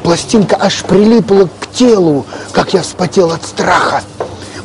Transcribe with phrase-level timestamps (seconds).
[0.00, 4.02] пластинка аж прилипла к телу, как я вспотел от страха.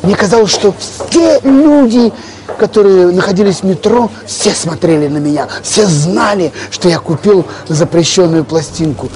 [0.02, 2.12] Мне казалось, что все люди,
[2.58, 9.08] которые находились в метро, все смотрели на меня, все знали, что я купил запрещенную пластинку.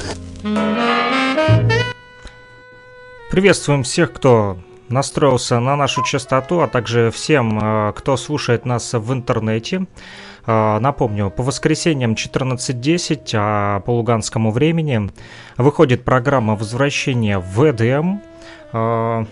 [3.30, 4.56] Приветствуем всех, кто
[4.88, 9.86] настроился на нашу частоту, а также всем, э, кто слушает нас в интернете.
[10.46, 15.10] А, напомню, по воскресеньям 14.10 а по луганскому времени
[15.56, 18.18] выходит программа возвращения в ЭДМ.
[18.72, 19.26] А,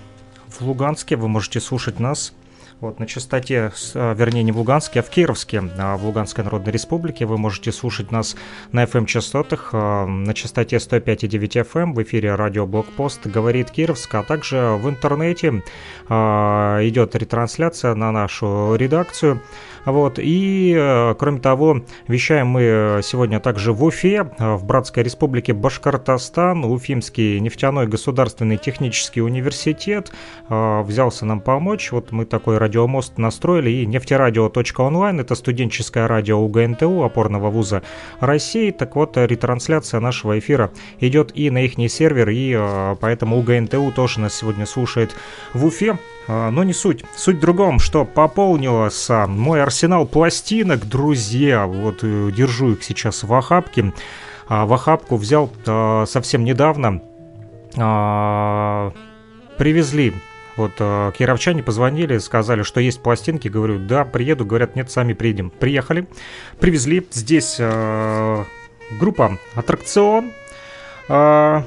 [0.48, 2.33] в Луганске вы можете слушать нас
[2.81, 6.73] вот, на частоте, а, вернее, не в Луганске, а в Кировске, а в Луганской Народной
[6.73, 7.27] Республике.
[7.27, 8.36] Вы можете слушать нас
[8.73, 14.89] на FM-частотах на частоте 105,9 FM в эфире радио Блокпост «Говорит Кировск», а также в
[14.89, 15.63] интернете
[16.08, 19.42] идет ретрансляция на нашу редакцию–
[19.89, 20.19] вот.
[20.19, 26.64] И, э, кроме того, вещаем мы сегодня также в Уфе, в Братской Республике Башкортостан.
[26.64, 30.13] Уфимский нефтяной государственный технический университет
[30.48, 31.92] взялся нам помочь.
[31.92, 33.70] Вот мы такой радиомост настроили.
[33.70, 37.83] И нефтерадио.онлайн, это студенческое радио УГНТУ, опорного вуза
[38.20, 38.70] России.
[38.70, 40.70] Так вот, ретрансляция нашего эфира
[41.01, 45.14] идет и на их сервер, и поэтому УГНТУ тоже нас сегодня слушает
[45.55, 45.98] в Уфе.
[46.28, 47.05] А, но не суть.
[47.17, 51.67] Суть в другом, что пополнился мой арсенал пластинок, друзья.
[51.67, 53.95] Вот э, держу их сейчас в охапке.
[54.46, 57.01] А, в охапку взял а, совсем недавно.
[59.58, 60.12] Привезли
[60.58, 63.48] вот э, кировчане позвонили, сказали, что есть пластинки.
[63.48, 64.45] Говорю, да, приеду.
[64.45, 65.51] Говорят, нет, сами приедем.
[65.51, 66.07] Приехали,
[66.61, 67.07] привезли.
[67.11, 68.45] Здесь э,
[68.98, 70.33] группа «Аттракцион».
[71.08, 71.63] Э,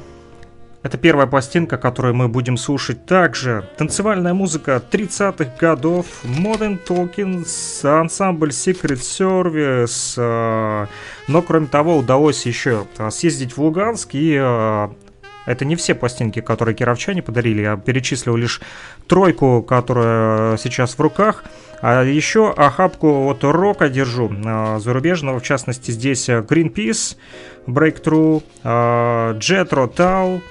[0.84, 3.70] это первая пластинка, которую мы будем слушать также.
[3.78, 7.46] Танцевальная музыка 30-х годов, Modern Talking,
[7.88, 10.16] ансамбль Secret Service.
[10.18, 10.88] Э,
[11.28, 14.90] но, кроме того, удалось еще э, съездить в Луганск и э,
[15.46, 17.62] это не все пластинки, которые кировчане подарили.
[17.62, 18.62] Я перечислил лишь
[19.08, 21.44] тройку, которая сейчас в руках.
[21.82, 24.32] А еще охапку от рока держу
[24.80, 25.40] зарубежного.
[25.40, 27.18] В частности, здесь Greenpeace,
[27.66, 30.42] Breakthrough, Jetro Tau,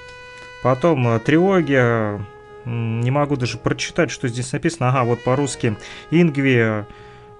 [0.61, 2.23] Потом э, трилогия,
[2.65, 4.89] не могу даже прочитать, что здесь написано.
[4.89, 5.75] Ага, вот по-русски.
[6.11, 6.85] Ингви,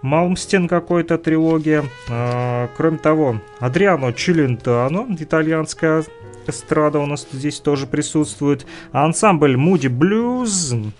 [0.02, 1.84] Малмстен какой-то трилогия.
[2.76, 6.04] Кроме того, Адриано Челентано, итальянская
[6.50, 8.66] эстрада у нас здесь тоже присутствует.
[8.92, 10.92] Ансамбль Moody Blues.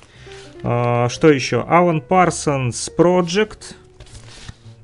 [0.64, 1.62] А, что еще?
[1.68, 3.76] Алан Парсонс Project.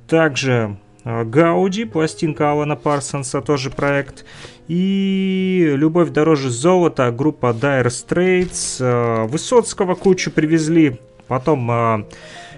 [0.08, 4.26] Также Гауди, пластинка Алана Парсонса, тоже проект.
[4.68, 11.00] И «Любовь дороже золота», группа Dire Straits, э, Высоцкого кучу привезли,
[11.30, 12.06] потом э,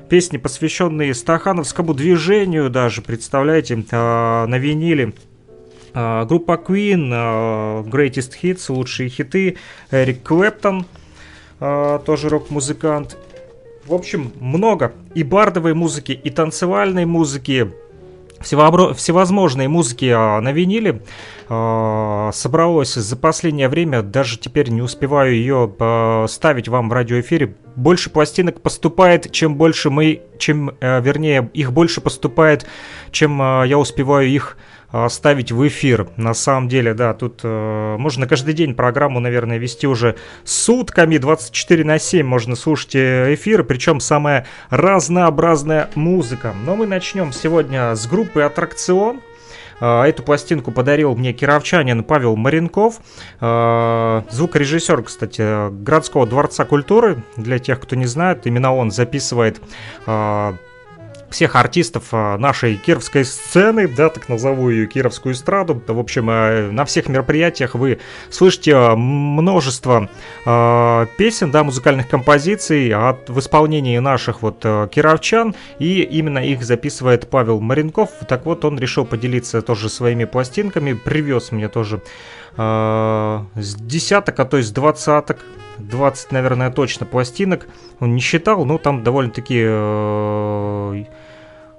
[0.09, 5.13] песни, посвященные стахановскому движению даже, представляете, на виниле.
[5.93, 7.09] Группа Queen,
[7.89, 9.57] Greatest Hits, лучшие хиты,
[9.91, 10.85] Эрик Клэптон,
[11.59, 13.17] тоже рок-музыкант.
[13.85, 17.71] В общем, много и бардовой музыки, и танцевальной музыки,
[18.41, 20.05] всевозможные музыки
[20.39, 21.01] на виниле.
[21.47, 27.55] А, собралось за последнее время, даже теперь не успеваю ее а, ставить вам в радиоэфире.
[27.75, 32.67] Больше пластинок поступает, чем больше мы, чем, э, вернее, их больше поступает,
[33.11, 34.57] чем а, я успеваю их
[35.09, 36.07] ставить в эфир.
[36.17, 41.83] На самом деле, да, тут э, можно каждый день программу, наверное, вести уже сутками, 24
[41.83, 46.53] на 7 можно слушать э, эфир, причем самая разнообразная музыка.
[46.65, 49.21] Но мы начнем сегодня с группы «Аттракцион».
[49.79, 52.99] Э, эту пластинку подарил мне кировчанин Павел Маренков,
[53.39, 57.23] э, звукорежиссер, кстати, городского дворца культуры.
[57.37, 59.61] Для тех, кто не знает, именно он записывает
[60.05, 60.53] э,
[61.29, 65.81] всех артистов а, нашей кировской сцены, да, так назову ее кировскую эстраду.
[65.87, 67.99] В общем, э, на всех мероприятиях вы
[68.29, 70.09] слышите а, множество
[70.45, 77.29] э, песен, да, музыкальных композиций от, в исполнении наших вот кировчан, и именно их записывает
[77.29, 78.09] Павел Маренков.
[78.27, 82.01] Так вот, он решил поделиться тоже своими пластинками, привез мне тоже
[82.57, 85.39] э, с десяток, а то есть двадцаток
[85.79, 87.67] 20, наверное, точно пластинок.
[87.99, 91.03] Он не считал, но там довольно-таки э,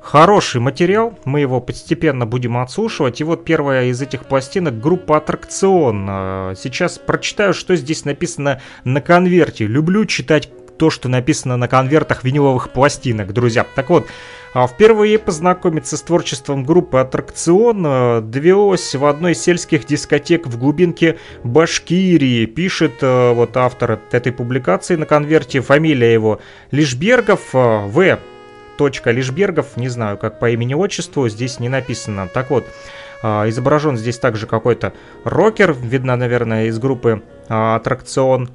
[0.00, 1.18] хороший материал.
[1.24, 3.20] Мы его постепенно будем отслушивать.
[3.20, 6.06] И вот первая из этих пластинок группа «Аттракцион».
[6.08, 9.66] Э, сейчас прочитаю, что здесь написано на конверте.
[9.66, 13.66] Люблю читать то, что написано на конвертах виниловых пластинок, друзья.
[13.74, 14.06] Так вот,
[14.54, 20.58] а впервые познакомиться с творчеством группы «Аттракцион» э, довелось в одной из сельских дискотек в
[20.58, 22.46] глубинке Башкирии.
[22.46, 27.86] Пишет вот автор этой публикации на конверте, фамилия его Лишбергов, э,
[28.80, 29.10] В.
[29.10, 32.28] Лишбергов, не знаю, как по имени-отчеству, здесь не написано.
[32.28, 32.64] Так вот,
[33.22, 34.92] изображен здесь также какой-то
[35.24, 38.50] рокер, видно, наверное, из группы «Аттракцион»,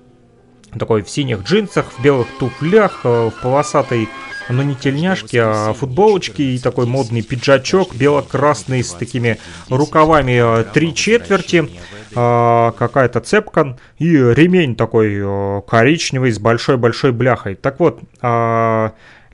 [0.78, 4.10] такой в синих джинсах, в белых туфлях, в полосатой
[4.48, 9.40] но не тельняшки, а футболочки и такой модный пиджачок бело-красный с такими
[9.70, 11.68] рукавами три четверти,
[12.14, 17.56] какая-то цепка и ремень такой коричневый с большой-большой бляхой.
[17.56, 18.02] Так вот,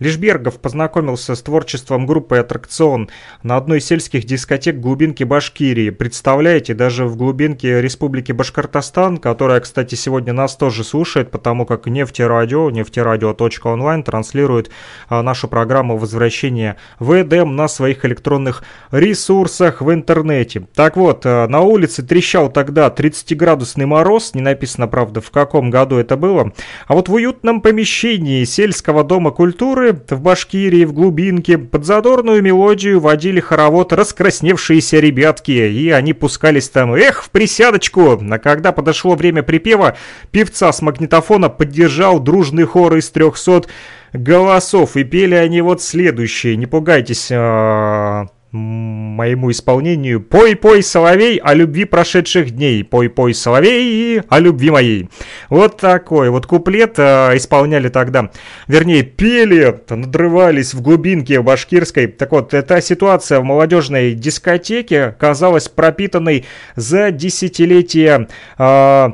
[0.02, 3.10] Лишбергов познакомился с творчеством группы «Аттракцион»
[3.44, 5.92] на одной из сельских дискотек глубинки Башкирии.
[5.92, 12.72] Представляете, даже в глубинке Республики Башкортостан, которая, кстати, сегодня нас тоже слушает, потому как нефтерадио,
[12.72, 14.72] нефтерадио.онлайн транслирует
[15.08, 20.68] а, нашу программу возвращения в Эдем на своих электронных ресурсах в интернете.
[20.74, 25.98] Так вот, а, на улице трещал тогда 30-градусный мороз, не написано, правда, в каком году
[25.98, 26.54] это было,
[26.88, 33.00] а вот в уютном помещении сельского дома культуры в Башкирии, в глубинке, под задорную мелодию
[33.00, 38.20] водили хоровод раскрасневшиеся ребятки, и они пускались там, эх, в присядочку.
[38.20, 39.98] А когда подошло время припева,
[40.32, 43.68] певца с магнитофона поддержал дружный хор из трехсот
[44.14, 51.86] голосов, и пели они вот следующие, не пугайтесь, а, моему исполнению «Пой-пой, соловей, о любви
[51.86, 55.10] прошедших дней, пой-пой, соловей, о любви моей».
[55.50, 58.32] Вот такой вот куплет э, исполняли тогда,
[58.68, 62.08] вернее, пели, надрывались в глубинке башкирской.
[62.08, 66.46] Так вот, эта ситуация в молодежной дискотеке казалась пропитанной
[66.76, 68.28] за десятилетия
[68.58, 69.10] э,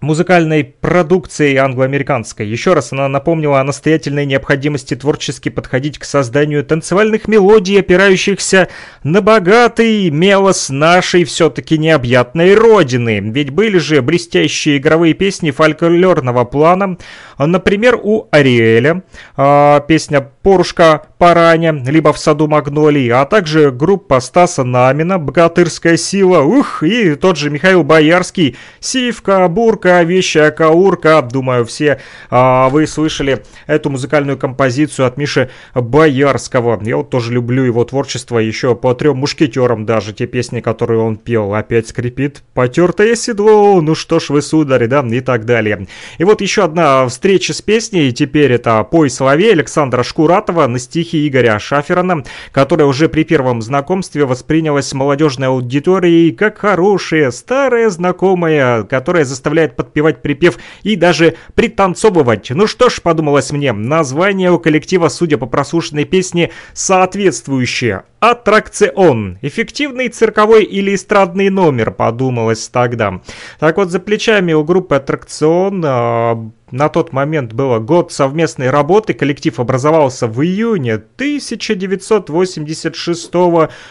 [0.00, 2.46] музыкальной продукцией англоамериканской.
[2.46, 8.68] Еще раз она напомнила о настоятельной необходимости творчески подходить к созданию танцевальных мелодий, опирающихся
[9.02, 13.20] на богатый мелос нашей все-таки необъятной родины.
[13.20, 16.98] Ведь были же блестящие игровые песни фольклорного плана,
[17.38, 19.02] например, у Ариэля,
[19.36, 26.42] э, песня «Порушка Параня», либо «В саду Магнолии», а также группа Стаса Намина «Богатырская сила»,
[26.42, 31.20] ух, и тот же Михаил Боярский «Сивка», «Бурка», «Вещая каурка».
[31.20, 32.00] Думаю, все
[32.30, 36.80] а, вы слышали эту музыкальную композицию от Миши Боярского.
[36.80, 40.12] Я вот тоже люблю его творчество еще по трем мушкетерам даже.
[40.12, 45.00] Те песни, которые он пел, опять скрипит потертое седло, ну что ж вы, сударь, да,
[45.00, 45.88] и так далее.
[46.18, 50.04] И вот еще одна встреча с песней, теперь это «Пой соловей» Александра
[50.36, 57.30] Шкуратова на стихи Игоря Шаферона, которая уже при первом знакомстве воспринялась молодежной аудиторией как хорошая,
[57.30, 62.50] старая знакомая, которая заставляет подпевать припев и даже пританцовывать.
[62.50, 68.02] Ну что ж, подумалось мне, название у коллектива, судя по прослушанной песне, соответствующее.
[68.30, 69.38] Аттракцион.
[69.42, 73.20] Эффективный цирковой или эстрадный номер, подумалось тогда.
[73.60, 79.14] Так вот, за плечами у группы Аттракцион а, на тот момент было год совместной работы,
[79.14, 83.32] коллектив образовался в июне 1986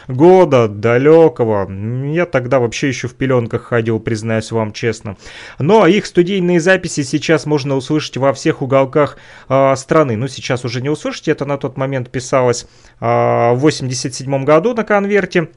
[0.09, 1.71] года, далекого.
[2.11, 5.15] Я тогда вообще еще в пеленках ходил, признаюсь вам честно.
[5.57, 9.15] Но их студийные записи сейчас можно услышать во всех уголках
[9.47, 10.17] э, страны.
[10.17, 12.67] Ну, сейчас уже не услышите, это на тот момент писалось
[12.99, 15.49] э, в 87 году на конверте.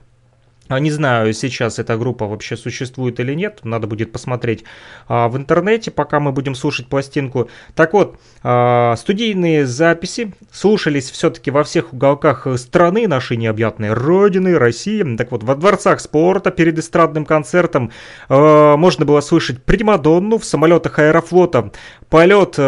[0.68, 4.64] а, не знаю, сейчас эта группа вообще существует или нет, надо будет посмотреть
[5.08, 7.48] а, в интернете, пока мы будем слушать пластинку.
[7.74, 15.16] Так вот, а, студийные записи слушались все-таки во всех уголках страны нашей необъятной родины, России.
[15.16, 17.90] Так вот, во дворцах спорта перед эстрадным концертом
[18.28, 21.72] можно было слышать Примадонну в самолетах аэрофлота.
[22.10, 22.58] Полет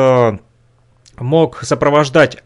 [1.19, 2.39] мог сопровождать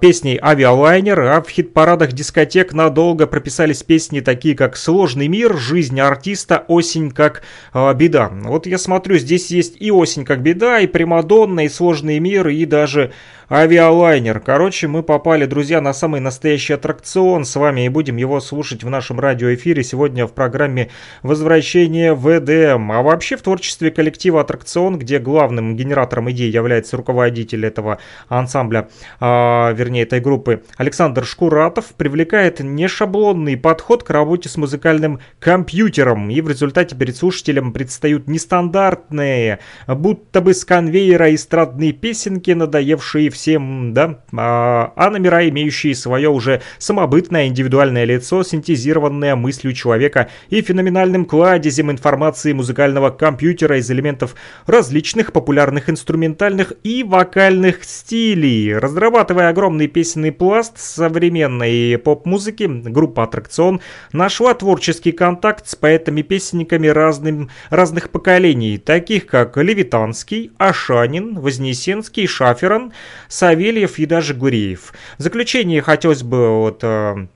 [0.00, 6.64] песней «Авиалайнер», а в хит-парадах дискотек надолго прописались песни такие, как «Сложный мир», «Жизнь артиста»,
[6.68, 8.30] «Осень как э, беда».
[8.30, 12.66] Вот я смотрю, здесь есть и «Осень как беда», и «Примадонна», и «Сложный мир», и
[12.66, 13.12] даже
[13.48, 14.40] авиалайнер.
[14.40, 18.90] Короче, мы попали, друзья, на самый настоящий аттракцион с вами и будем его слушать в
[18.90, 20.90] нашем радиоэфире сегодня в программе
[21.22, 22.90] «Возвращение в ЭДМ».
[22.90, 27.98] А вообще в творчестве коллектива «Аттракцион», где главным генератором идей является руководитель этого
[28.28, 28.88] ансамбля,
[29.20, 36.30] а, вернее этой группы, Александр Шкуратов, привлекает нешаблонный подход к работе с музыкальным компьютером.
[36.30, 43.92] И в результате перед слушателем предстают нестандартные, будто бы с конвейера эстрадные песенки, надоевшие всем,
[43.92, 51.24] да, а, а номера, имеющие свое уже самобытное индивидуальное лицо, синтезированное мыслью человека и феноменальным
[51.24, 54.34] кладезем информации музыкального компьютера из элементов
[54.66, 58.76] различных популярных инструментальных и вокальных стилей.
[58.76, 63.80] Разрабатывая огромный песенный пласт современной поп-музыки, группа «Аттракцион»
[64.12, 72.92] нашла творческий контакт с поэтами-песенниками разным, разных поколений, таких как Левитанский, Ашанин, Вознесенский, Шаферан,
[73.28, 74.92] Савельев и даже Гуреев.
[75.18, 77.26] В заключение хотелось бы вот, э,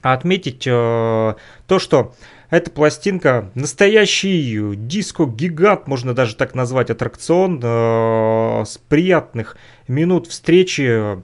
[0.00, 1.34] отметить э,
[1.66, 2.14] то, что
[2.50, 9.56] эта пластинка настоящий диско-гигант, можно даже так назвать, аттракцион э, с приятных
[9.88, 11.22] минут встречи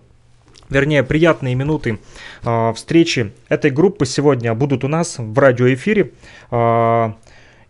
[0.70, 1.98] вернее, приятные минуты
[2.44, 6.12] э, встречи этой группы сегодня будут у нас в радиоэфире.
[6.50, 7.12] Э,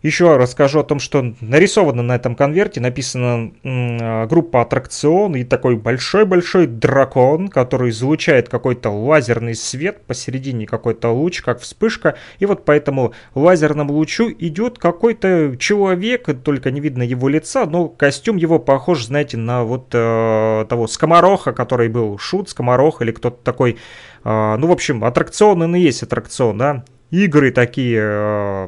[0.01, 5.75] еще расскажу о том, что нарисовано на этом конверте, написана м, группа аттракцион и такой
[5.75, 12.71] большой-большой дракон, который излучает какой-то лазерный свет, посередине какой-то луч, как вспышка, и вот по
[12.71, 19.05] этому лазерному лучу идет какой-то человек, только не видно его лица, но костюм его похож,
[19.05, 23.77] знаете, на вот э, того скомороха, который был шут, скоморох или кто-то такой,
[24.23, 27.99] э, ну, в общем, аттракцион, он и есть аттракцион, да, игры такие...
[28.01, 28.67] Э,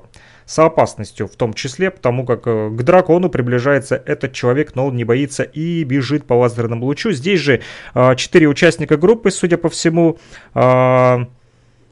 [0.52, 4.98] с опасностью в том числе, потому как э, к дракону приближается этот человек, но он
[4.98, 7.12] не боится и бежит по лазерному лучу.
[7.12, 7.62] Здесь же
[7.96, 10.18] э, четыре участника группы, судя по всему,
[10.54, 11.18] э,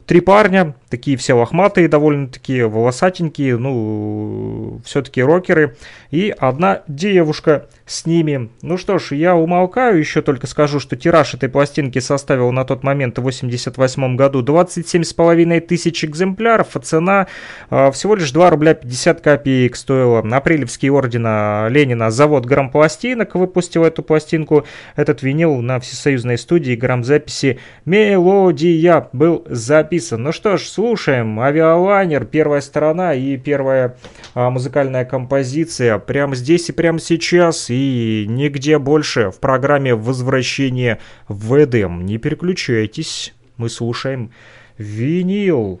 [0.04, 5.76] три парня, такие все лохматые, довольно-таки волосатенькие, ну, все-таки рокеры,
[6.10, 8.50] и одна девушка с ними.
[8.62, 12.82] Ну что ж, я умолкаю, еще только скажу, что тираж этой пластинки составил на тот
[12.82, 17.26] момент в 88 году 27,5 тысяч экземпляров, а цена
[17.70, 20.20] э, всего лишь 2 рубля 50 копеек стоила.
[20.20, 24.64] Апрелевский ордена Ленина завод грампластинок выпустил эту пластинку.
[24.96, 30.22] Этот винил на всесоюзной студии грамзаписи «Мелодия» был записан.
[30.24, 31.38] Ну что ж, слушаем.
[31.40, 33.96] Авиалайнер, первая сторона и первая
[34.34, 37.66] а, музыкальная композиция прямо здесь и прямо сейчас.
[37.70, 42.04] И нигде больше в программе «Возвращение в Эдем».
[42.04, 44.30] Не переключайтесь, мы слушаем
[44.78, 45.80] винил.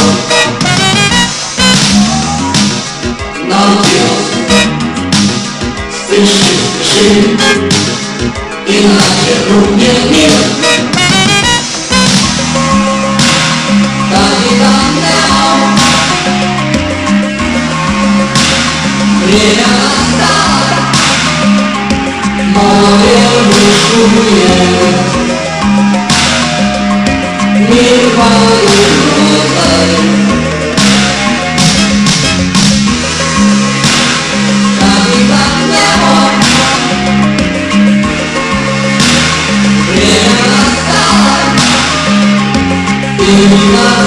[7.11, 7.37] мир
[8.67, 10.31] И наверху мне мир
[19.25, 20.79] Время настало,
[22.53, 24.61] море вышумует,
[27.69, 29.00] мир поет.
[43.51, 44.00] You.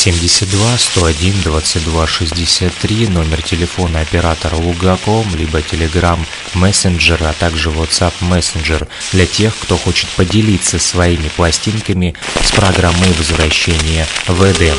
[0.00, 6.18] 072 101 22 63, номер телефона оператора Лугаком, либо Telegram
[6.54, 14.06] Messenger, а также WhatsApp Messenger для тех, кто хочет поделиться своими пластинками с программой возвращения
[14.26, 14.78] в Эдем.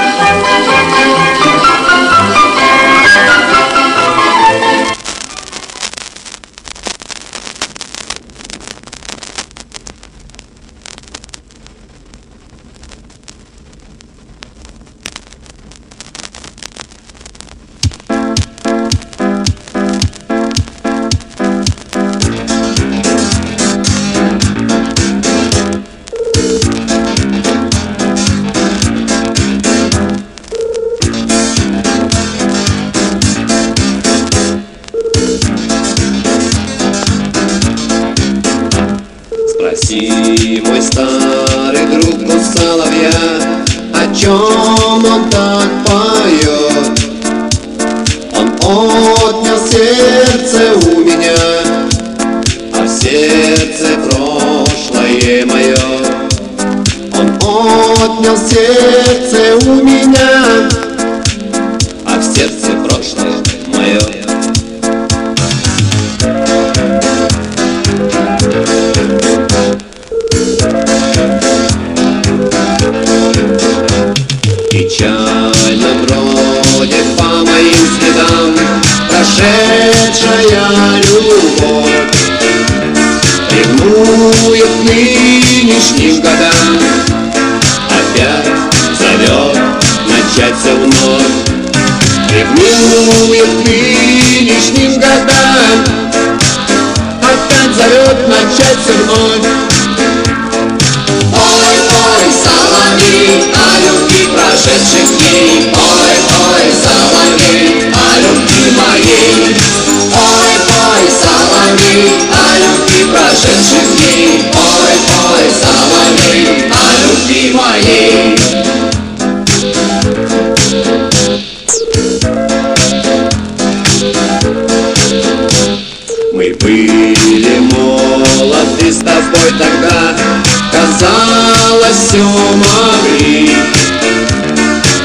[131.91, 133.51] Все могли.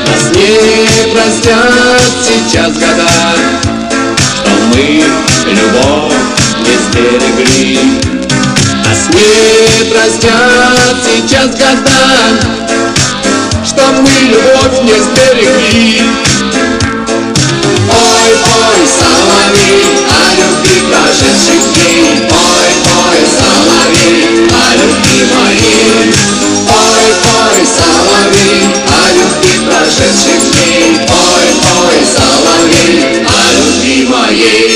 [0.07, 3.09] Нас не простят сейчас года,
[4.17, 5.03] Что мы
[5.47, 6.15] любовь
[6.61, 7.81] не сберегли.
[8.85, 12.05] Нас не простят сейчас года,
[13.65, 16.03] Что мы любовь не сберегли.
[17.91, 22.29] Ой, ой, соловей, о любви прошедших дней.
[22.31, 22.71] Ой,
[23.09, 26.46] ой, соловей, о любви моей.
[28.37, 30.99] Соловей, любви прошедших дней.
[31.09, 31.47] Ой,
[31.85, 34.76] ой, соловей, о любви моей.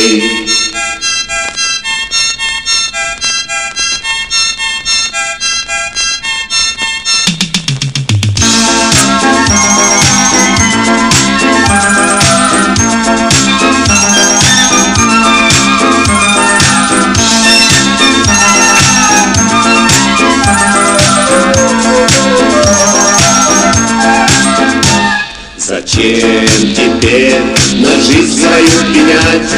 [26.00, 27.42] Зачем теперь
[27.74, 29.50] на жизнь свою пенять,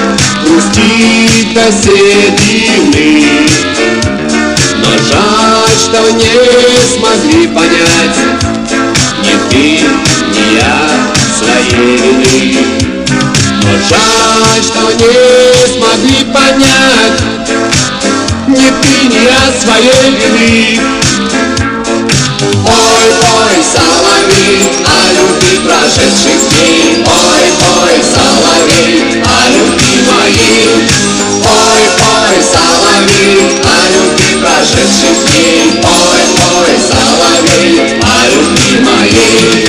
[0.44, 3.28] Грустить до седины?
[4.78, 8.18] Но жаль, что не смогли понять
[9.22, 9.64] Ни ты,
[10.32, 10.74] ни я
[11.38, 12.66] своей вины.
[13.62, 15.14] Но жаль, что не
[15.76, 17.20] смогли понять
[18.48, 20.80] Ни ты, ни я своей вины.
[22.66, 27.04] Ой, ой, соловей, любви прошедших дней.
[27.06, 27.44] Ой,
[27.82, 30.68] ой, соловей, о любви моей.
[31.44, 31.82] Ой,
[32.14, 35.80] ой, соловей, о любви прошедших дней.
[35.84, 36.22] Ой,
[36.58, 39.61] ой, соловей, о любви моей.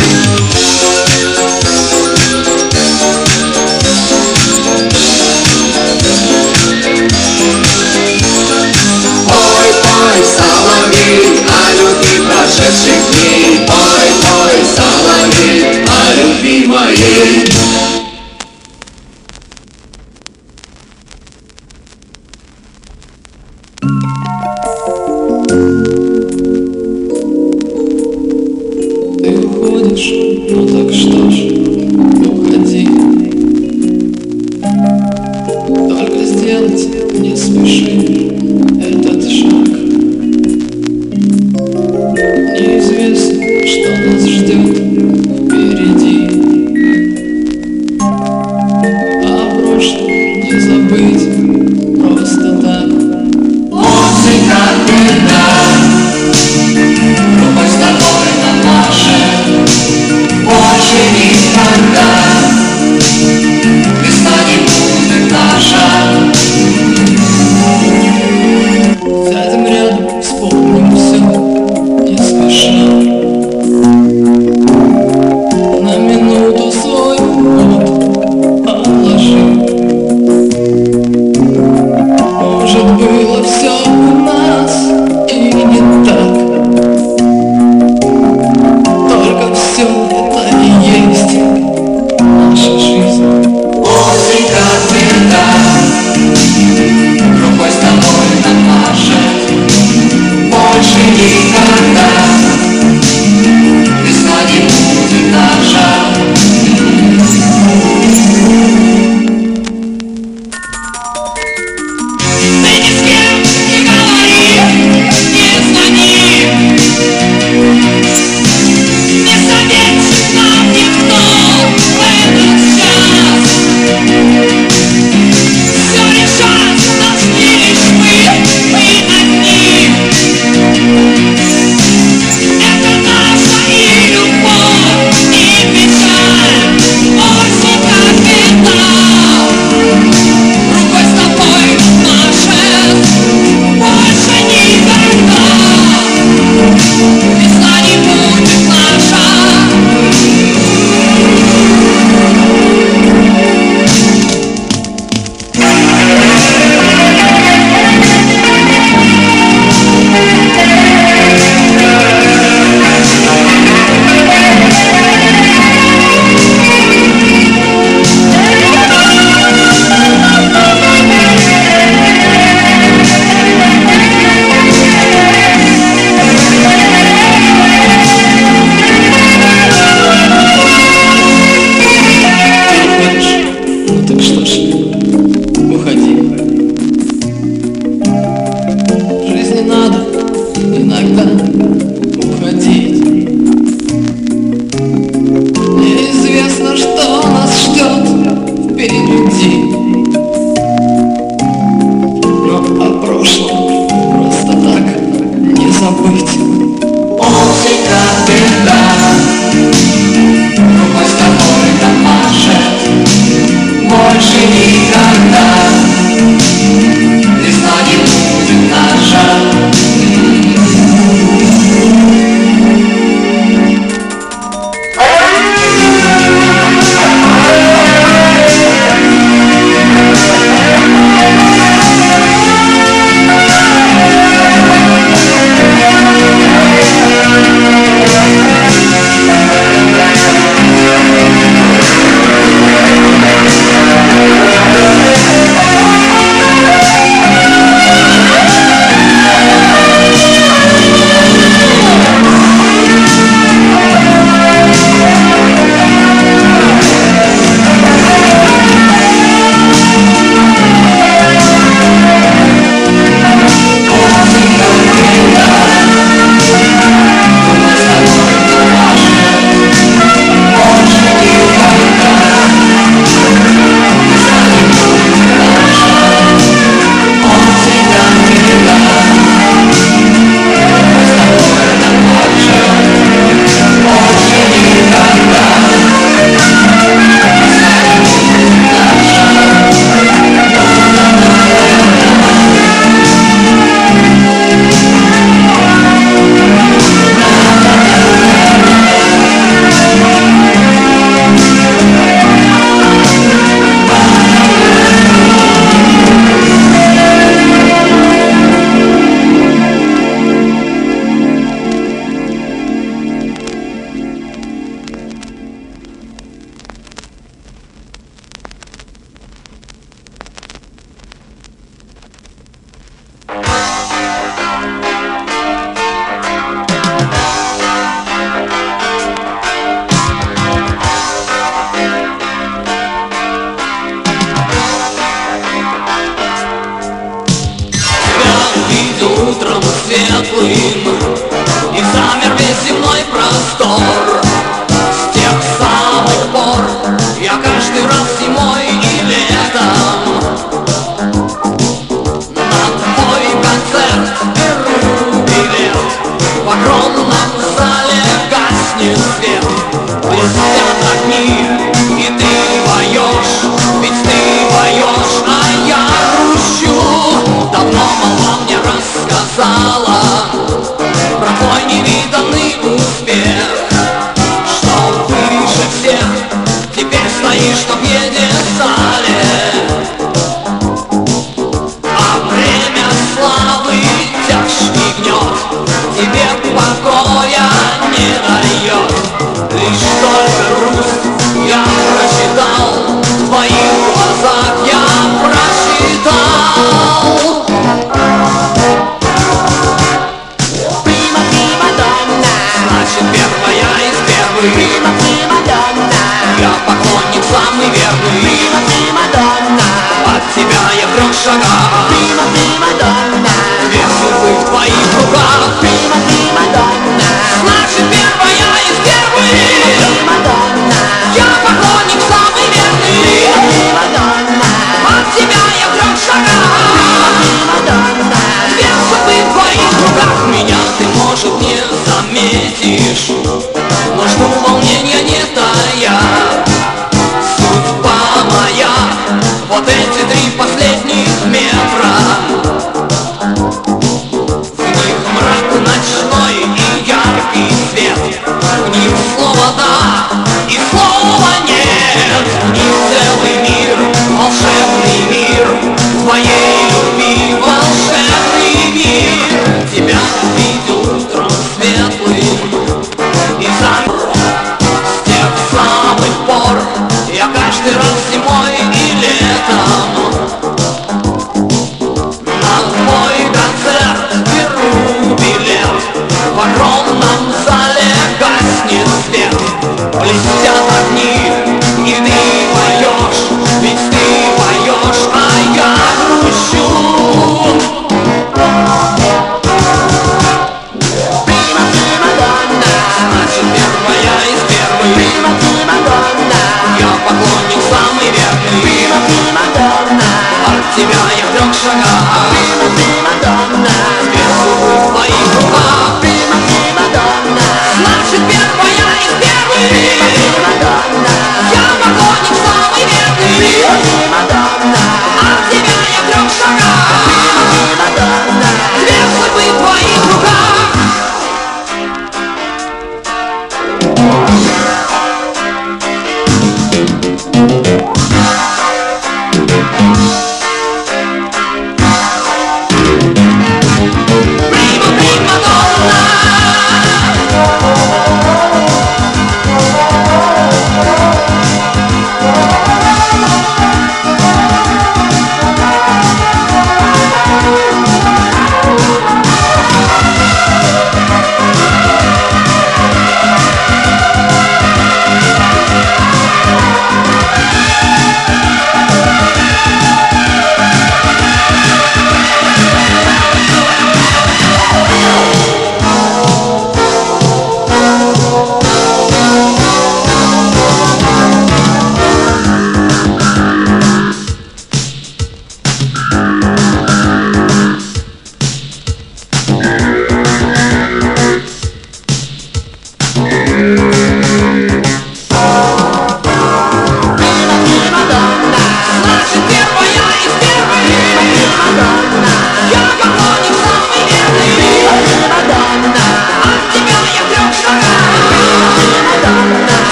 [29.98, 30.14] ж,
[30.50, 31.53] ну так что ж.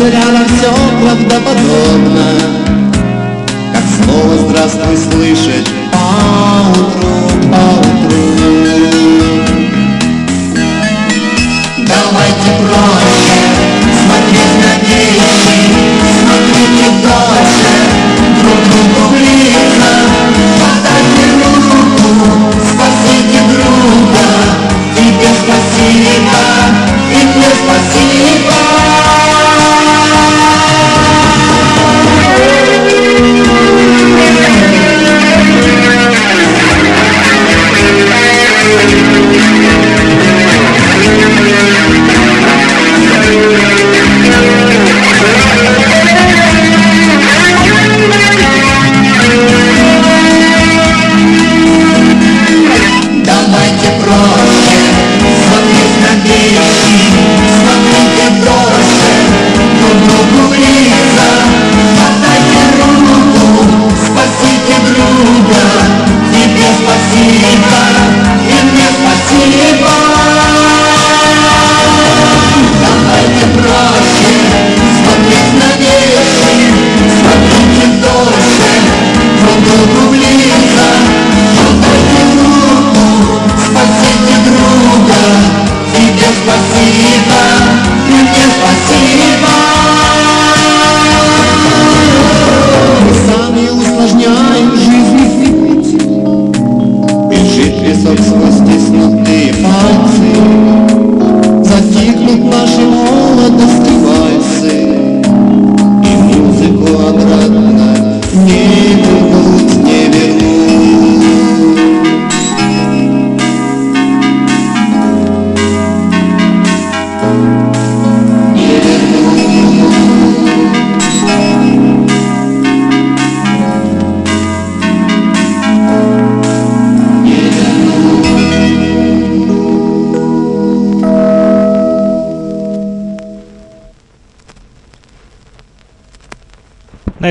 [0.00, 0.72] Рядом, все
[1.02, 2.24] правдоподобно
[3.74, 5.79] Как слово «здравствуй» слышать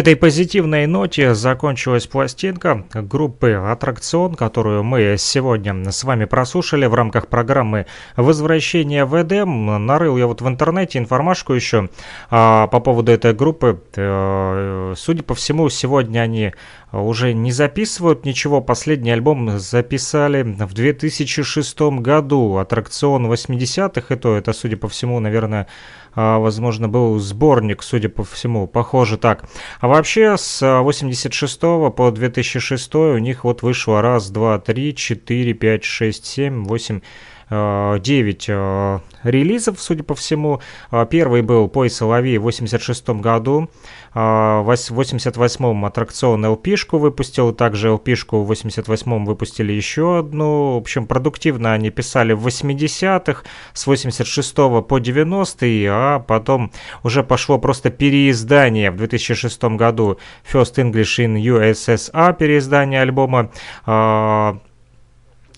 [0.10, 7.28] этой позитивной ноте закончилась пластинка группы «Аттракцион», которую мы сегодня с вами прослушали в рамках
[7.28, 7.86] программы
[8.16, 9.86] «Возвращение в Эдем».
[9.86, 11.90] Нарыл я вот в интернете информашку еще
[12.32, 13.84] а, по поводу этой группы.
[13.96, 16.54] Э, Судя по всему, сегодня они
[16.92, 18.62] уже не записывают ничего.
[18.62, 22.58] Последний альбом записали в 2006 году.
[22.58, 25.68] «Аттракцион 80-х», и то это, судя по всему, наверное,
[26.16, 29.46] а, возможно, был сборник, судя по всему, похоже так.
[29.80, 31.60] А вообще с 86
[31.92, 37.02] по 2006 у них вот вышло раз, два, три, четыре, пять, шесть, семь, восемь
[37.50, 40.62] 9 э, релизов, судя по всему.
[41.10, 43.72] Первый был «Пой, соловей» в 86 году.
[44.14, 50.74] Э, В 88-м аттракцион LP-шку выпустил, также LP-шку в 88-м выпустили еще одну.
[50.74, 53.44] В общем, продуктивно они писали в 80-х,
[53.74, 56.72] с 86 по 90 а потом
[57.04, 60.18] уже пошло просто переиздание в 2006 году
[60.52, 63.52] First English in USSR, переиздание альбома.
[63.86, 64.58] А,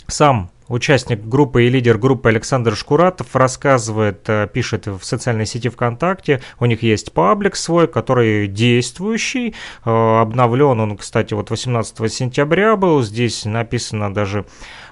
[0.08, 6.42] Сам Участник группы и лидер группы Александр Шкуратов рассказывает, э, пишет в социальной сети ВКонтакте,
[6.62, 9.54] у них есть паблик свой, который действующий,
[9.84, 14.46] э, обновлен он, кстати, вот 18 сентября был, здесь написано даже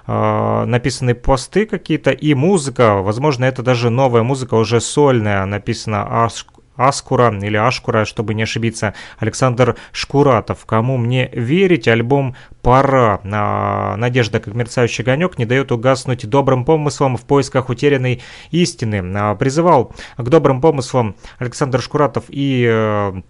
[0.06, 6.44] э, написаны посты какие-то и музыка, возможно, это даже новая музыка, уже сольная, написано Аш-
[6.88, 10.64] Аскура или Ашкура, чтобы не ошибиться, Александр Шкуратов.
[10.66, 13.20] Кому мне верить, альбом «Пора».
[13.24, 19.02] А, Надежда, как мерцающий огонек, не дает угаснуть добрым помыслам в поисках утерянной истины.
[19.16, 23.22] А, Призывал к добрым помыслам Александр Шкуратов и э,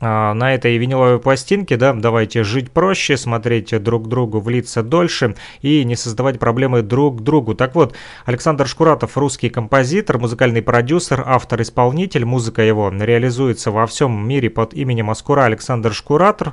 [0.00, 5.84] на этой виниловой пластинке, да, давайте жить проще, смотреть друг другу в лица дольше и
[5.84, 7.54] не создавать проблемы друг другу.
[7.54, 7.94] Так вот,
[8.24, 15.10] Александр Шкуратов, русский композитор, музыкальный продюсер, автор-исполнитель, музыка его реализуется во всем мире под именем
[15.10, 16.52] Аскура Александр Шкуратор.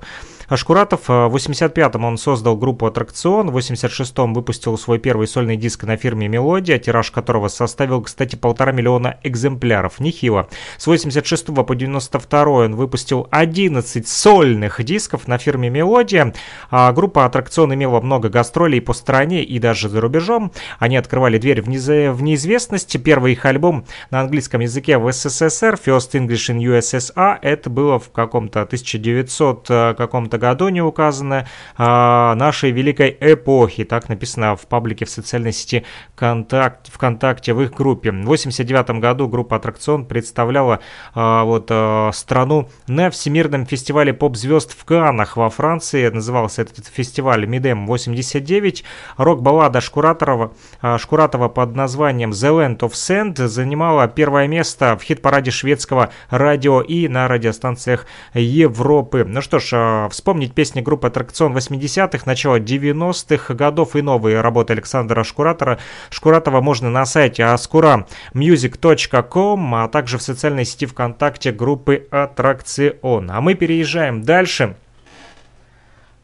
[0.53, 5.57] А Шкуратов э, в 85-м он создал группу «Аттракцион», в 86-м выпустил свой первый сольный
[5.57, 9.99] диск на фирме «Мелодия», тираж которого составил, кстати, полтора миллиона экземпляров.
[9.99, 10.47] Нехило.
[10.77, 16.35] С 86 по 92 он выпустил 11 сольных дисков на фирме «Мелодия».
[16.69, 20.51] А группа «Аттракцион» имела много гастролей по стране и даже за рубежом.
[20.77, 22.95] Они открывали дверь в, незе- в неизвестность.
[23.03, 28.11] Первый их альбом на английском языке в СССР, First English in USSR, это было в
[28.11, 33.85] каком-то 1900 э, каком-то году, не указано, а, нашей великой эпохи.
[33.85, 35.85] Так написано в паблике в социальной сети
[36.15, 38.11] Контакт, ВКонтакте в их группе.
[38.11, 40.79] В 89 году группа «Аттракцион» представляла
[41.15, 46.09] а, вот, а, страну на Всемирном фестивале поп-звезд в Каннах во Франции.
[46.09, 48.83] Назывался этот фестиваль Мидем 89.
[49.15, 55.51] Рок-баллада Шкураторова, а, Шкуратова под названием The Land of Sand занимала первое место в хит-параде
[55.51, 59.23] шведского радио и на радиостанциях Европы.
[59.25, 64.71] Ну что ж, а, вспомнить песни группы «Аттракцион» 80-х, начала 90-х годов и новые работы
[64.71, 65.79] Александра Шкуратора.
[66.11, 73.31] Шкуратова можно на сайте askuramusic.com, а также в социальной сети ВКонтакте группы «Аттракцион».
[73.31, 74.77] А мы переезжаем дальше.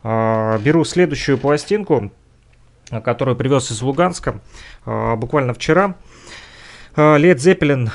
[0.01, 2.09] А, Беру следующую пластинку,
[2.91, 4.39] а, которую привез из Луганска
[4.85, 5.95] а, буквально вчера.
[6.95, 7.91] Лед Зеппелин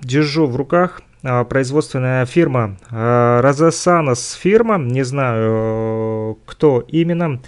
[0.00, 1.02] держу в руках.
[1.28, 7.40] А, Производственная фирма а, Розасанос фирма, не знаю, кто именно,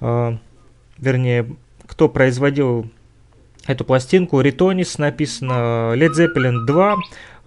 [0.00, 0.36] а,
[0.98, 1.46] вернее,
[1.86, 2.90] кто производил
[3.66, 4.42] эту пластинку.
[4.42, 6.96] Ритонис написано Led Zeppelin 2,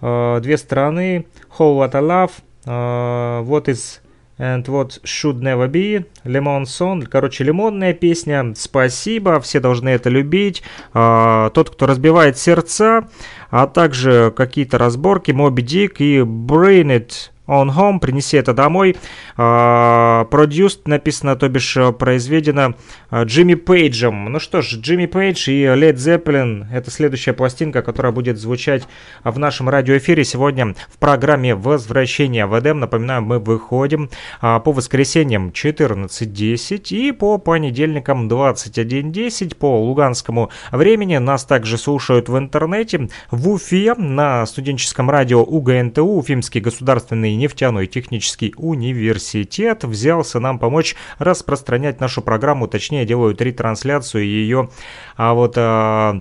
[0.00, 1.26] э, две стороны,
[1.56, 2.32] Whole Lotta Love,
[2.64, 4.00] э, What is
[4.38, 10.62] And what should never be, Lemon Song, короче, лимонная песня, спасибо, все должны это любить,
[10.94, 13.08] А, тот, кто разбивает сердца,
[13.50, 18.96] а также какие-то разборки, Моби Дик и Bring It On Home, принеси это домой.
[19.36, 22.74] А, Produced написано, то бишь э, произведено
[23.10, 24.26] а, Джимми Пейджем.
[24.26, 28.86] Ну что ж, Джимми Пейдж и Led Zeppelin– это следующая пластинка, которая будет звучать
[29.24, 32.80] в нашем радиоэфире сегодня в программе «Возвращение в Эдем».
[32.80, 41.16] Напоминаю, мы выходим а, по воскресеньям 14.10 и по понедельникам 21.10 по луганскому времени.
[41.16, 48.52] Нас также слушают в интернете в Уфе на студенческом радио УГНТУ, Уфимский государственный нефтяной технический
[48.56, 54.68] университет взялся нам помочь распространять нашу программу, точнее делают ретрансляцию ее,
[55.16, 56.20] а вот а,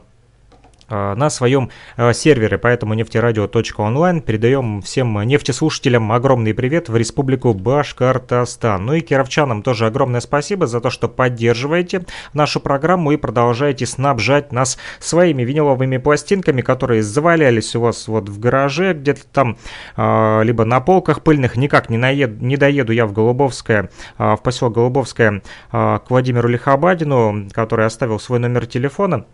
[0.89, 8.85] на своем а, сервере, поэтому нефтерадио.онлайн передаем всем нефтеслушателям огромный привет в республику Башкортостан.
[8.85, 14.51] Ну и кировчанам тоже огромное спасибо за то, что поддерживаете нашу программу и продолжаете снабжать
[14.51, 19.57] нас своими виниловыми пластинками, которые завалялись у вас вот в гараже, где-то там,
[19.95, 24.75] а, либо на полках пыльных, никак не, наед, не доеду я в Голубовское, в поселок
[24.75, 29.25] Голубовское к Владимиру Лихобадину, который оставил свой номер телефона.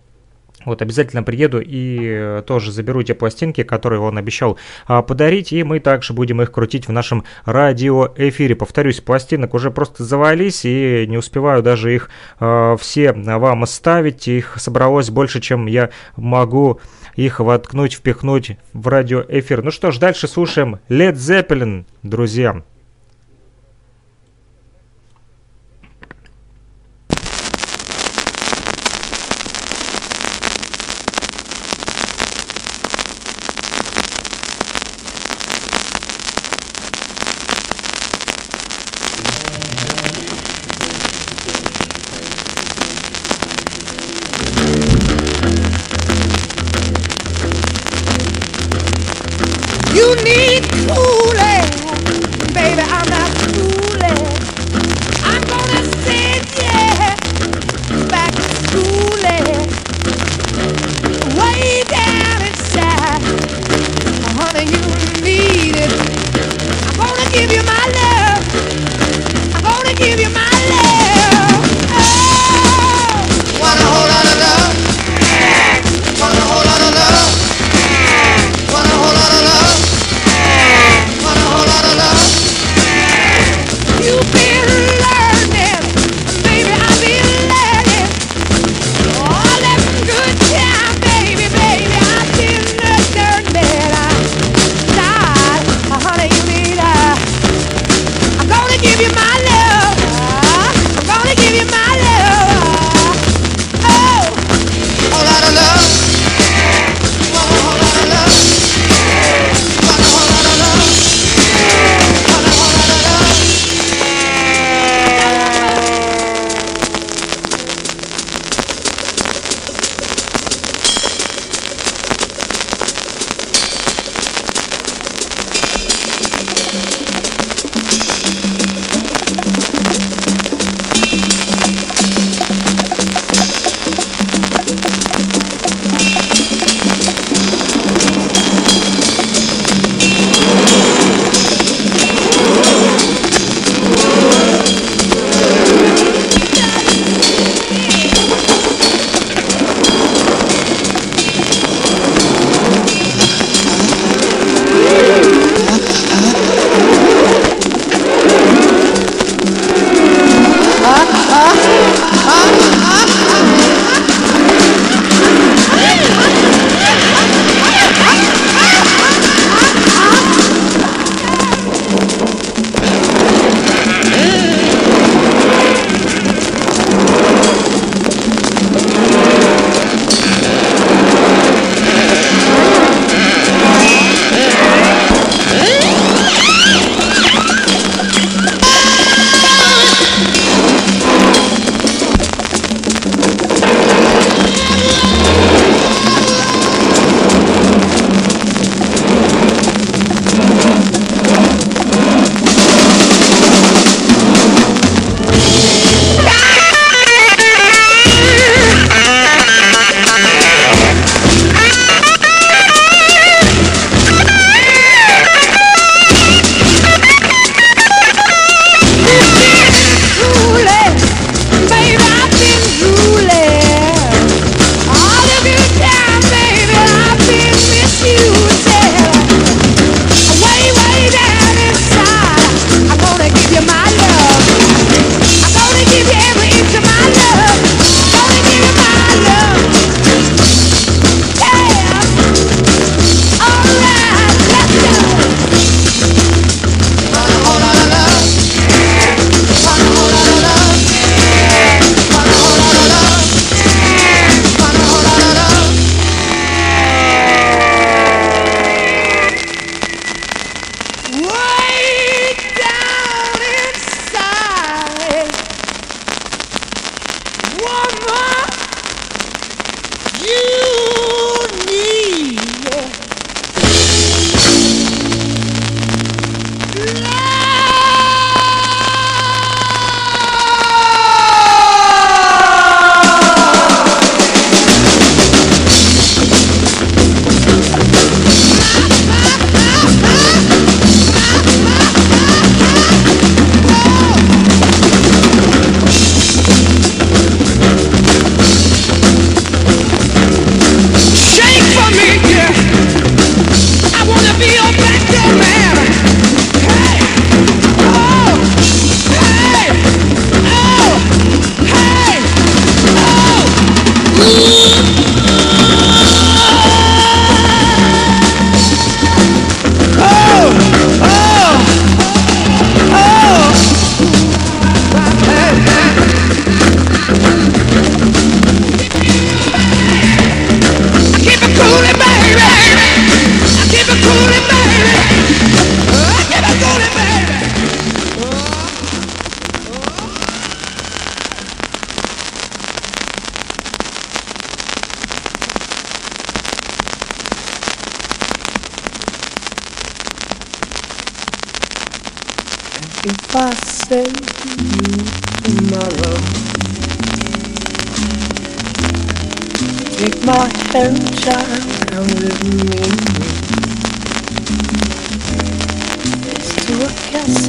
[0.65, 4.57] Вот, обязательно приеду и э, тоже заберу те пластинки, которые он обещал
[4.87, 8.55] а, подарить, и мы также будем их крутить в нашем радиоэфире.
[8.55, 12.09] Повторюсь, пластинок уже просто завались, и не успеваю даже их
[12.39, 14.27] а, все вам оставить.
[14.27, 16.79] Их собралось больше, чем я могу
[17.15, 19.63] их воткнуть, впихнуть в радиоэфир.
[19.63, 22.63] Ну что ж, дальше слушаем Led Zeppelin, друзья.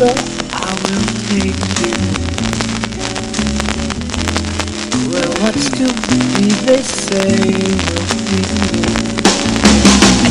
[0.04, 1.96] I will take you.
[5.08, 8.44] Where what's to be, they say, will be.
[8.44, 8.68] I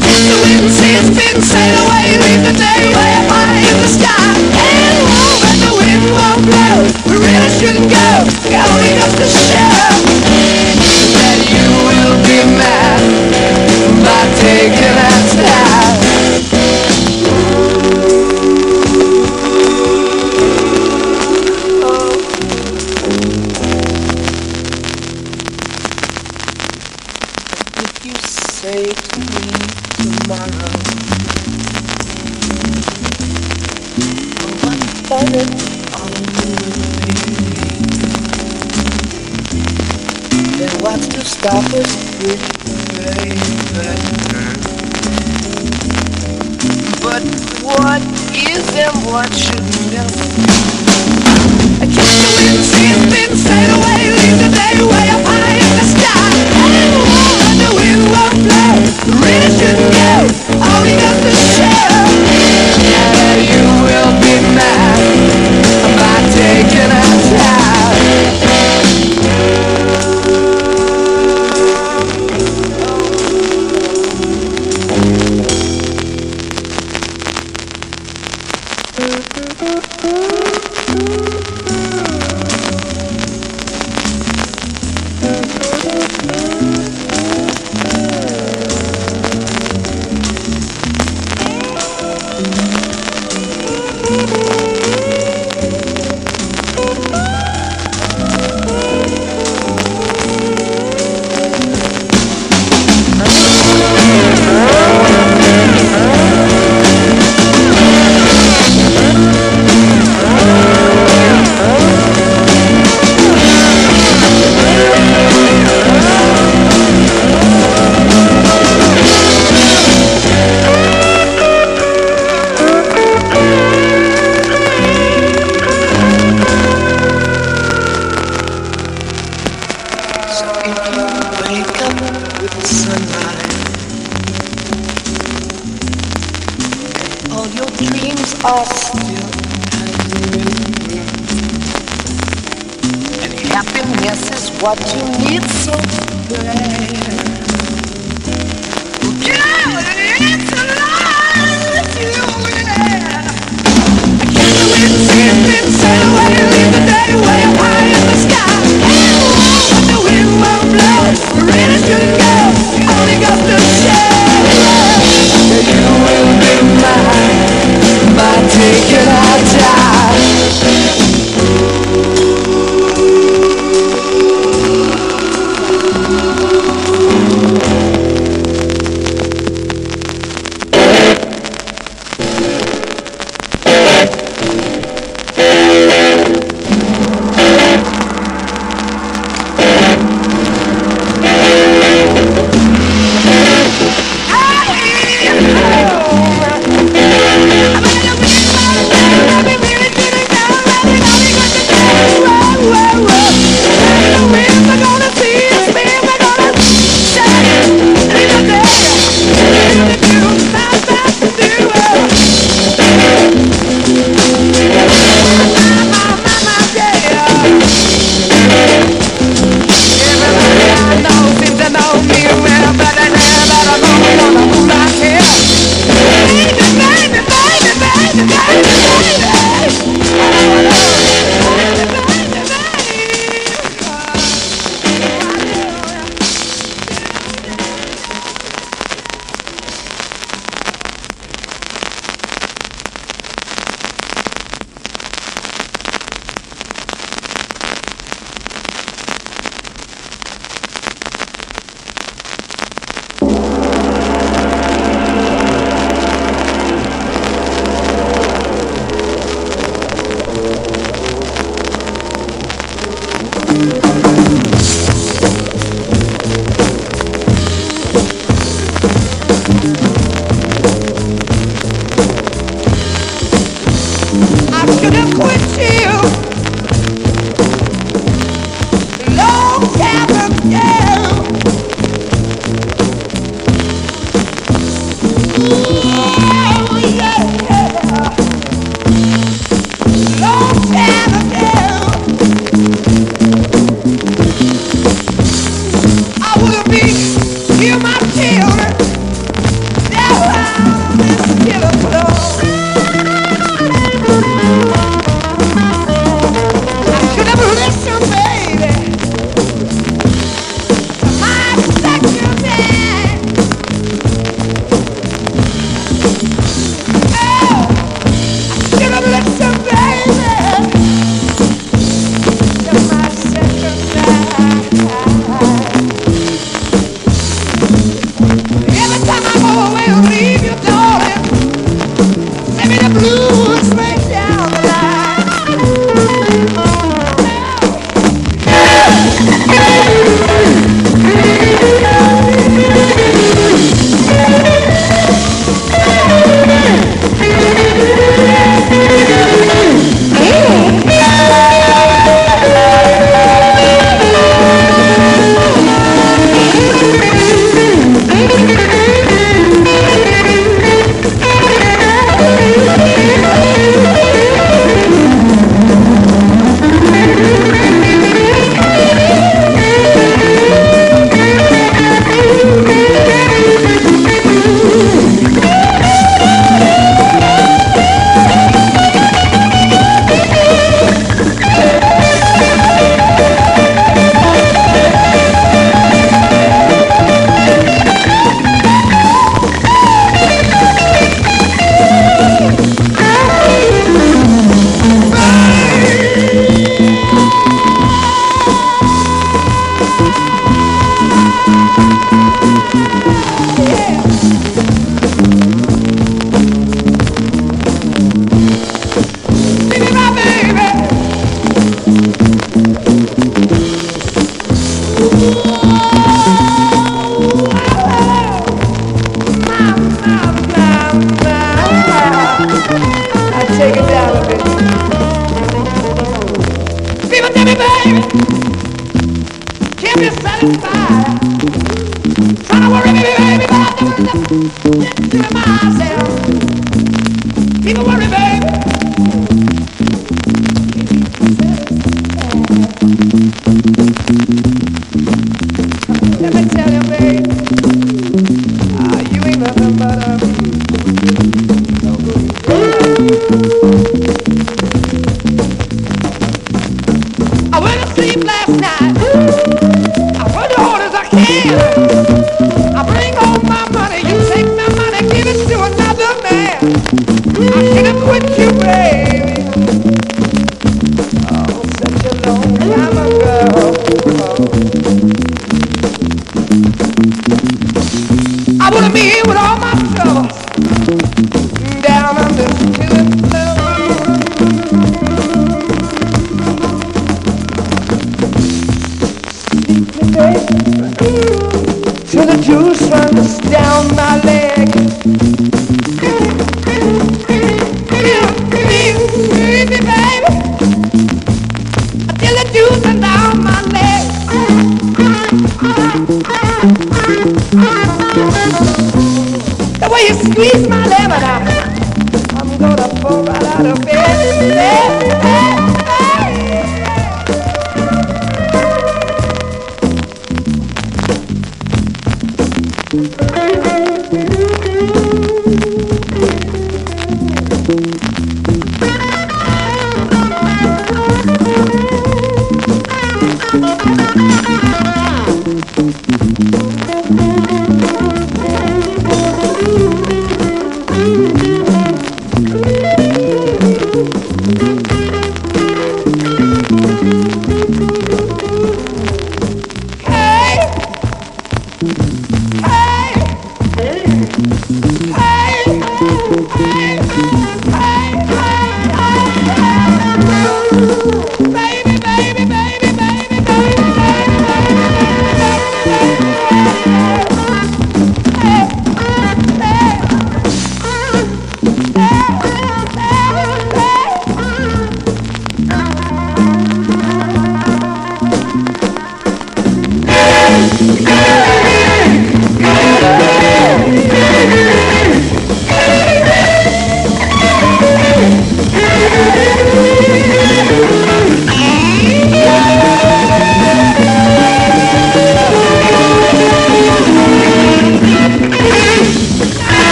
[0.00, 3.76] Take the wind, see it spin, sail away, leave the day way up high in
[3.76, 4.40] the sky.
[4.40, 6.88] And whoa, but the wind won't blow.
[7.04, 8.08] We really shouldn't go,
[8.48, 9.84] going up the show.
[11.12, 13.04] That you will be mad
[14.00, 15.47] by taking that step.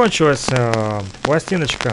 [0.00, 1.92] Закончилась э, пластиночка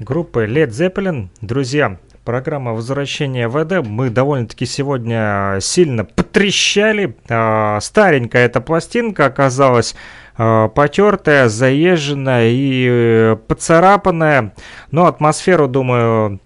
[0.00, 1.28] группы Led Zeppelin.
[1.40, 3.82] Друзья, программа «Возвращение ВД».
[3.88, 7.16] Мы довольно-таки сегодня сильно потрещали.
[7.26, 9.94] Э, старенькая эта пластинка оказалась
[10.36, 14.52] э, потертая, заезженная и э, поцарапанная.
[14.90, 16.38] Но атмосферу, думаю,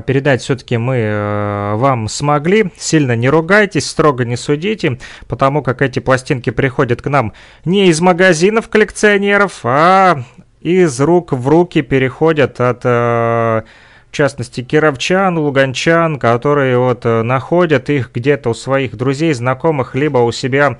[0.00, 2.70] передать все-таки мы э, вам смогли.
[2.76, 4.98] Сильно не ругайтесь, строго не судите,
[5.28, 7.32] потому как эти пластинки приходят к нам
[7.64, 10.22] не из магазинов коллекционеров, а
[10.60, 17.90] из рук в руки переходят от, э, в частности, кировчан, луганчан, которые вот э, находят
[17.90, 20.78] их где-то у своих друзей, знакомых, либо у себя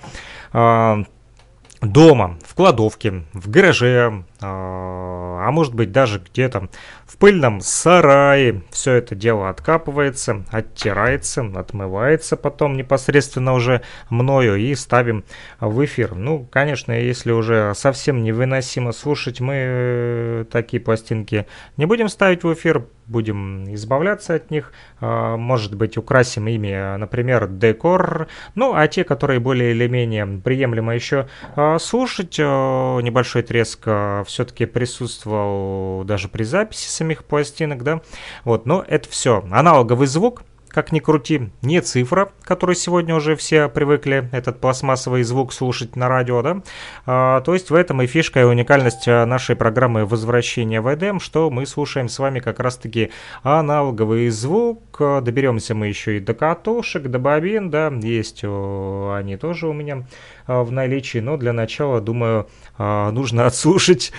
[1.85, 6.69] дома, в кладовке, в гараже, а может быть даже где-то
[7.07, 8.63] в пыльном сарае.
[8.71, 15.25] Все это дело откапывается, оттирается, отмывается потом непосредственно уже мною и ставим
[15.61, 16.15] в эфир.
[16.15, 21.47] Ну, конечно, если уже совсем невыносимо слушать, мы э, такие пластинки
[21.77, 27.49] не будем ставить в эфир, будем избавляться от них, а, может быть, украсим ими, например,
[27.49, 33.87] декор, ну, а те, которые более или менее приемлемо еще а, слушать, а, небольшой треск
[34.35, 38.01] все-таки присутствовал даже при записи самих пластинок, да,
[38.45, 40.43] вот, но это все аналоговый звук,
[40.75, 46.09] как ни крути, не цифра, которой сегодня уже все привыкли, этот пластмассовый звук слушать на
[46.09, 46.63] радио, да.
[47.07, 51.21] А, то есть в этом и фишка и уникальность а, нашей программы «Возвращение в Эдем»,
[51.21, 53.13] что мы слушаем с вами как раз-таки
[53.45, 54.99] аналоговый звук.
[54.99, 60.07] Доберемся мы еще и до катушек, до бобин, да, есть они тоже у меня
[60.47, 62.49] в наличии, но для начала, думаю,
[62.79, 64.13] нужно отслушать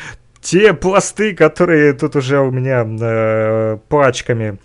[0.46, 4.60] те пласты, которые тут уже у меня э, пачками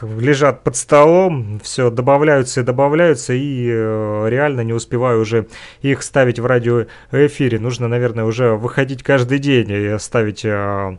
[0.00, 5.48] лежат под столом, все добавляются и добавляются, и э, реально не успеваю уже
[5.80, 7.58] их ставить в радиоэфире.
[7.58, 10.98] Нужно, наверное, уже выходить каждый день и ставить э,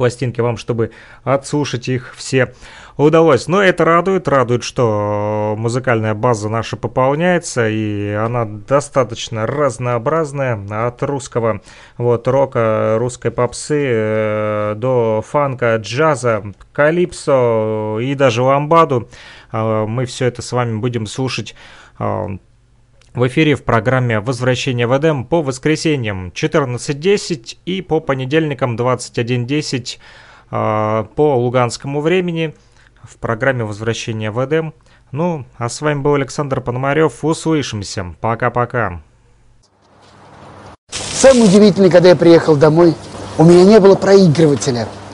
[0.00, 0.92] пластинки вам, чтобы
[1.24, 2.54] отслушать их все
[2.96, 3.48] удалось.
[3.48, 11.60] Но это радует, радует, что музыкальная база наша пополняется, и она достаточно разнообразная, от русского
[11.98, 19.10] вот рока, русской попсы э, до фанка, джаза, калипсо и даже ламбаду.
[19.52, 21.54] Э, мы все это с вами будем слушать
[21.98, 22.38] э,
[23.14, 29.98] в эфире в программе «Возвращение в Эдем» по воскресеньям 14.10 и по понедельникам 21.10
[30.50, 32.54] э, по луганскому времени–
[33.02, 34.74] в программе «Возвращение в Эдем».
[35.12, 37.24] Ну, а с вами был Александр Пономарев.
[37.24, 38.14] Услышимся.
[38.20, 39.00] Пока-пока.
[40.90, 42.94] Самое удивительное, когда я приехал домой,
[43.38, 44.88] у меня не было проигрывателя–